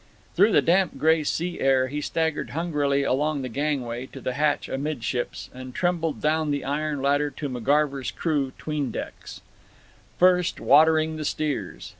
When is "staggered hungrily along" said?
2.01-3.43